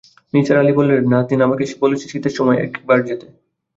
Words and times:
নিসার 0.33 0.61
আলি 0.61 0.73
বললেন, 0.75 1.01
নাজনীন 1.11 1.41
আমাকে 1.41 1.63
বলেছে 1.81 2.05
শীতের 2.11 2.33
সময় 2.37 2.57
একবার 2.65 2.99
যেতে। 3.07 3.25